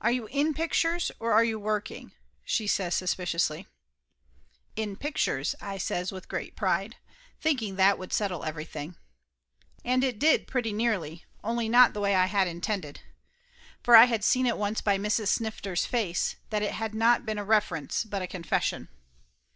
"Are 0.00 0.10
you 0.10 0.26
in 0.32 0.52
pictures 0.52 1.12
or 1.20 1.32
are 1.32 1.44
you 1.44 1.60
working?" 1.60 2.10
she 2.42 2.66
says 2.66 2.96
suspiciously. 2.96 3.68
"In 4.74 4.96
pictures," 4.96 5.54
I 5.60 5.78
says 5.78 6.10
with 6.10 6.26
great 6.28 6.56
pride, 6.56 6.96
thinking 7.40 7.76
that 7.76 7.96
would 7.96 8.12
settle 8.12 8.42
everything. 8.42 8.96
And 9.84 10.02
it 10.02 10.18
did, 10.18 10.48
pretty 10.48 10.72
nearly, 10.72 11.24
only 11.44 11.68
not 11.68 11.92
the 11.94 12.00
way 12.00 12.16
I 12.16 12.26
had 12.26 12.48
intended. 12.48 13.02
For 13.80 13.94
I 13.94 14.18
seen 14.18 14.48
at 14.48 14.58
once 14.58 14.80
by 14.80 14.98
Mrs. 14.98 15.28
Snifter's 15.28 15.86
face 15.86 16.34
that 16.50 16.62
it 16.64 16.72
had 16.72 16.92
not 16.92 17.24
been 17.24 17.38
a 17.38 17.44
refer 17.44 17.76
ence 17.76 18.02
but 18.02 18.22
a 18.22 18.26
confession. 18.26 18.88